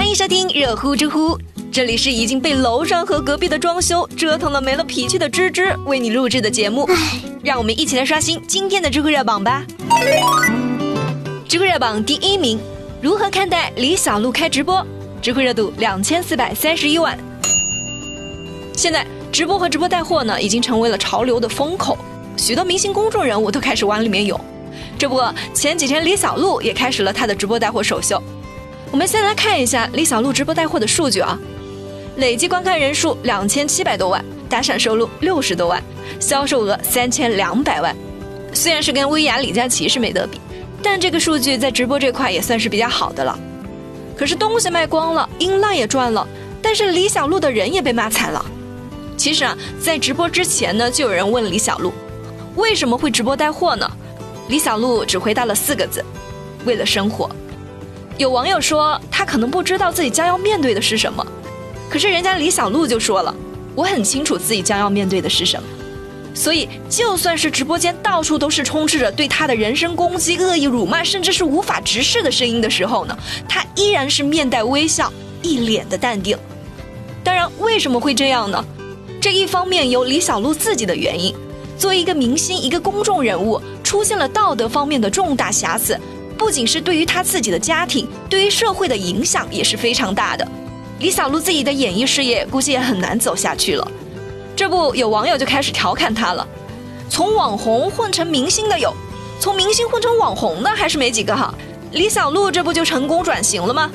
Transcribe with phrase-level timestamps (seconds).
[0.00, 1.38] 欢迎收听热乎知乎，
[1.70, 6.88] 这里是已经被楼上和隔壁的装修折腾的没了脾气的芝芝为你录制的节目。
[7.44, 9.62] 让我们一起来刷新今天的知乎热榜吧。
[11.46, 12.58] 知乎热榜第一名，
[13.02, 14.84] 如何看待李小璐开直播？
[15.20, 17.16] 知乎热度两千四百三十一万。
[18.74, 21.98] 现在直播和直播带货呢，已经成为了潮流的风口，
[22.38, 24.40] 许多明星公众人物都开始往里面涌。
[24.98, 25.20] 这不，
[25.52, 28.20] 前几天李小璐也开始了她的直播带货首秀。
[28.90, 31.38] 我们先来看一下李小璐直播带货的数据啊，
[32.16, 35.80] 累计观看人数两千七百多万，打赏收入六十多万，
[36.18, 37.96] 销售额三千两百万。
[38.52, 40.40] 虽然是跟薇娅、李佳琦是没得比，
[40.82, 43.38] 但这个数据在直播这块也算是比较好的了。
[44.16, 46.26] 可是东西卖光了，音浪也赚了，
[46.60, 48.44] 但是李小璐的人也被骂惨了。
[49.16, 51.92] 其实啊，在直播之前呢，就有人问李小璐，
[52.56, 53.88] 为什么会直播带货呢？
[54.48, 56.04] 李小璐只回答了四个字：
[56.64, 57.30] 为了生活。
[58.20, 61.26] 有网友说，他可能不知道自己将要面对的是什么，
[61.88, 63.34] 可是人家李小璐就说了，
[63.74, 65.66] 我很清楚自己将要面对的是什么，
[66.34, 73.16] 所以就算是直播间到处都是充斥着对他的人身攻击、恶意辱骂，甚至是无法直视的声音的时候呢，
[73.48, 76.36] 他依然是面带微笑，一脸的淡定。
[77.24, 78.62] 当然，为什么会这样呢？
[79.18, 81.34] 这一方面有李小璐自己的原因，
[81.78, 85.98] 作为一个明星、一个公众人物，出现了道德方面的重大瑕疵。
[86.40, 90.48] 不仅是对于他自己的家庭，对于社会的影响也是非常大的。
[90.98, 93.86] 李小璐自己的演艺事业估计也很难走下去了。
[94.56, 96.48] 这不，有网友就开始调侃他了：
[97.10, 98.90] 从网红混成明星的有，
[99.38, 101.54] 从明星混成网红的还是没几个哈。
[101.92, 103.90] 李小璐这不就成功转型了吗？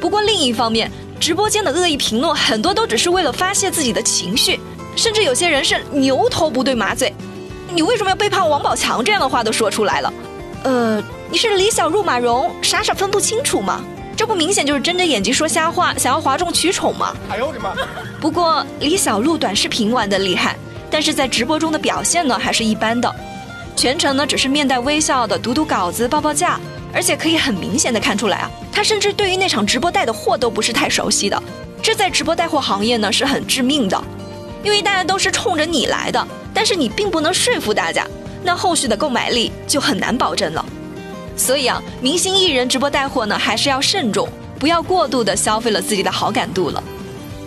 [0.00, 4.58] 不过另一方面，直播间的恶意评论很多都只是为了发泄自己的情绪，
[4.96, 7.12] 甚至有些人是牛头不对马嘴。
[7.74, 9.04] 你为什么要背叛王宝强？
[9.04, 10.12] 这样的话都说出来了。
[10.64, 11.04] 呃。
[11.32, 13.82] 你是李小璐、马蓉，傻傻分不清楚吗？
[14.14, 17.16] 这不明显就是睁着眼睛说瞎话，想要哗众取宠吗？
[17.30, 17.72] 哎呦我的妈！
[18.20, 20.54] 不过李小璐短视频玩的厉害，
[20.90, 23.10] 但是在直播中的表现呢还是一般的，
[23.74, 26.60] 全程呢只是面带微笑的读读稿子、报报价，
[26.92, 31.42] 而且可以很明显的看出来啊，他甚至对于那场直播带的货都不是太熟悉的，
[31.82, 33.98] 这在直播带货行业呢是很致命的，
[34.62, 38.06] 因为大家都是冲着你来的，但是你并不能说服大家，
[38.44, 40.62] 那后续的购买力就很难保证了。
[41.36, 44.28] 所以啊，明星艺人直播带货呢，还是要慎重，
[44.58, 46.82] 不要过度的消费了自己的好感度了。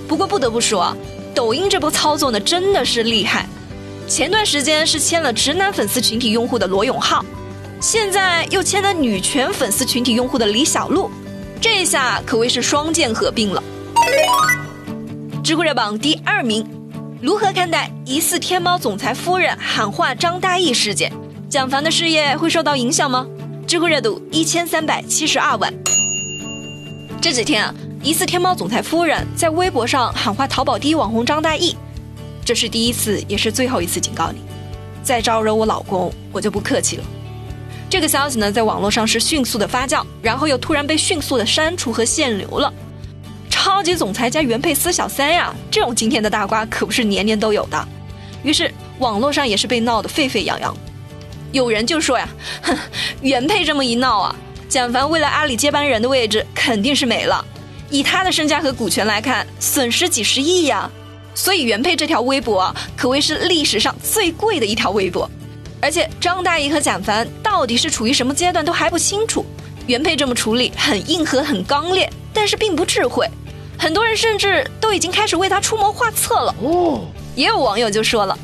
[0.07, 0.97] 不过不得不说啊，
[1.33, 3.45] 抖音这波操作呢，真的是厉害。
[4.07, 7.25] 前段时间是签了直男粉丝群体用户的罗永浩，
[7.79, 11.09] 现在又签了女权粉丝群体用户的李小璐，
[11.59, 13.63] 这下可谓是双剑合并了。
[15.43, 16.67] 知乎热榜第二名，
[17.21, 21.11] 如何看待疑似天猫总裁夫人喊话张大奕事件？
[21.49, 23.25] 蒋凡的事业会受到影响吗？
[23.67, 25.73] 知乎热度一千三百七十二万。
[27.19, 31.75] 这几天啊，疑似天猫总裁夫人在微博上喊话淘宝第一网红张大奕，
[32.43, 34.39] 这是第一次，也是最后一次警告你，
[35.01, 37.03] 再招惹我老公，我就不客气了。
[37.89, 42.71] 这个消息呢，在网络上是迅速的发酵，然后又突然被迅速的删除和限流了。
[43.49, 47.87] 超级总裁加原配撕小三呀，这种惊天的大瓜可不是年年都有的。
[48.43, 50.75] 于是网络上也是被闹得沸沸扬扬。
[51.55, 52.27] 有人就说呀，
[52.63, 52.77] 哼，
[53.23, 54.35] 原配这么一闹啊，
[54.67, 57.43] 蒋凡为了阿里接班人的位置肯定是没了。
[57.89, 60.91] 以他的身家和股权来看，损失几十亿呀。
[61.33, 65.29] 所以原配这条微博可谓是历史上最贵的一条微博。
[65.81, 69.45] 而且张大奕和蒋凡到底是处于什么阶段都还不清楚。
[69.87, 73.25] 原配这么处理很硬核、很刚烈，但是并不智慧。
[73.77, 76.53] 很多人甚至都已经开始为他出谋划策了。
[76.61, 78.37] 哦，也有网友就说了，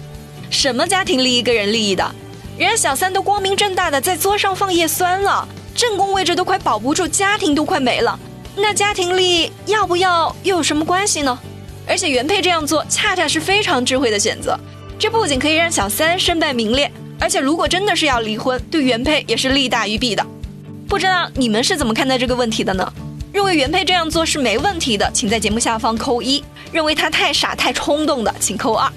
[0.49, 2.15] 什么家庭利益、个人利益的？
[2.61, 8.19] 人家小三都光明正大的在桌上放叶酸了，正宫位置都快保不住，家庭都快没了，
[8.55, 11.39] 那家庭利益要不要又有什么关系呢？
[11.87, 14.55] 而且原配这样做恰恰是非常智慧的选择，
[14.99, 20.23] 这不仅可以让小三身败名裂，而且如果真的是要离婚，对原配也是利大于弊的。
[20.87, 22.93] 不知道你们是怎么看待这个问题的呢？
[23.33, 28.87] 认为原配这样做是没问题的，请在节目下方扣一；认为他太傻太冲动的，请扣二。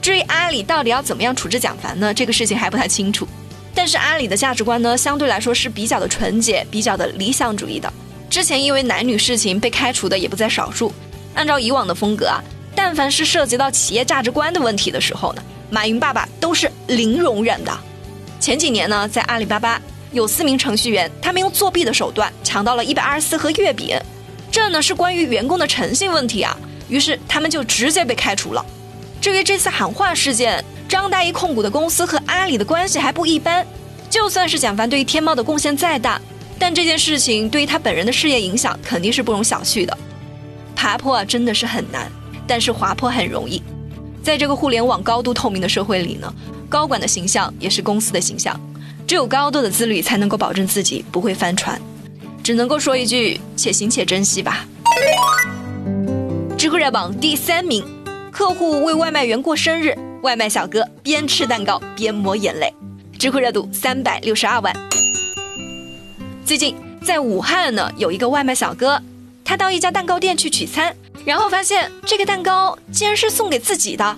[0.00, 2.12] 至于阿里到底要怎么样处置蒋凡呢？
[2.12, 3.26] 这个事情还不太清楚。
[3.74, 7.92] 但是阿里的价值观呢，相对来说是比较的纯洁、比较的理想主义的。
[8.28, 10.92] 之前因为男女事情被开除的也不在少数。
[11.34, 12.42] 按照以往的风格啊，
[12.74, 17.72] 但凡是涉及到企业价值观的问题的时候呢，马云爸爸都是零容忍的。
[18.40, 19.80] 前几年呢，在阿里巴巴
[20.12, 23.96] 有四名程序员，他们用作弊的手段抢到了一百二十四盒月饼，
[24.50, 26.56] 这呢是关于员工的诚信问题啊，
[26.88, 28.64] 于是他们就直接被开除了。
[29.20, 33.66] 至于这次喊话事件，张大奕控股的公司和阿里的关系还不一般。
[34.08, 36.20] 就算是蒋凡对于天猫的贡献再大，
[36.58, 39.96] 但这件事情对于他本人的事业影响肯定是不容小觑的。
[40.74, 42.10] 爬坡啊，真的是很难，
[42.46, 43.62] 但是滑坡很容易。
[44.22, 46.32] 在这个互联网高度透明的社会里呢，
[46.68, 48.58] 高管的形象也是公司的形象。
[49.06, 51.80] 只有高度的自律，才能够保证自己不会翻船。
[52.42, 54.66] 只能够说一句：且行且珍惜吧。
[56.56, 57.84] 知乎热榜第三名，
[58.40, 62.72] 客户为外卖员过生日，外卖小哥边吃蛋糕边抹眼泪。
[63.18, 64.74] 知乎热度三百六十二万。
[66.42, 68.98] 最近在武汉呢，有一个外卖小哥，
[69.44, 74.16] 他到一家蛋糕店去取餐，然后发现这个蛋糕竟然是送给自己的。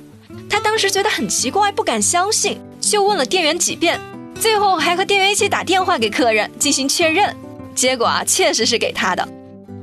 [0.49, 3.99] 他当时觉得很奇怪，不敢相信，就问了店员几遍，
[4.41, 7.35] 最后还和店员一起打电话给客人进行确认。
[7.75, 9.29] 结果啊，确实是给他的。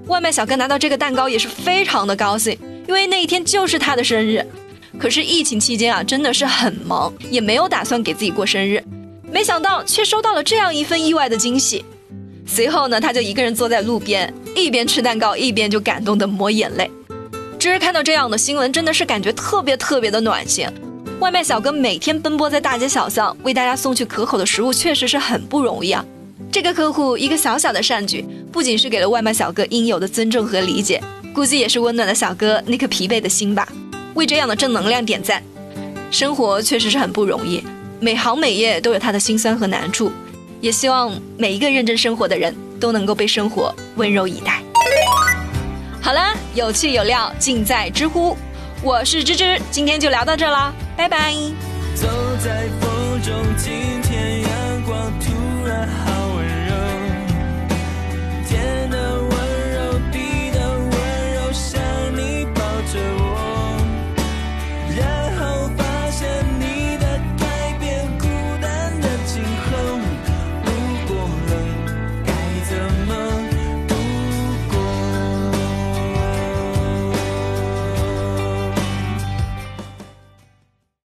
[0.07, 2.57] 外卖小哥拿到这个蛋糕也是非常的高兴，
[2.89, 4.43] 因为那一天就是他的生日。
[4.97, 8.83] 可是疫情期间啊，真的是很忙，也没有打算给自己过生日。
[9.31, 11.85] 没想到却收到了这样一份意外的惊喜。
[12.47, 16.89] 随后呢，他就一个人坐在路边，一边吃蛋糕，一边就感动的抹眼泪。
[17.59, 20.65] 芝芝看到这样的新闻，真的是感觉特别特别的暖心。
[21.19, 26.03] 外卖小哥每天奔波在大街小巷，为大家送去可口的食物，确实是很不容易啊。
[26.51, 30.99] 这个客户一个小小的善举，不仅是给了外卖小哥应有的尊重和理解，
[31.39, 33.65] 估计也是温暖的小哥那颗疲惫的心吧。
[34.13, 35.41] 为这样的正能量点赞。
[36.11, 37.63] 生活确实是很不容易，
[38.01, 40.11] 每行每业都有它的辛酸和难处，
[40.59, 44.61] 也希望每一个认真生活的人都能够被生活温柔以待。
[46.01, 48.35] 好啦，有趣有料尽在知乎，
[48.83, 51.33] 我是芝芝，今天就聊到这啦，拜拜。
[51.95, 52.05] 走
[52.43, 53.71] 在风中，今
[54.01, 54.48] 天。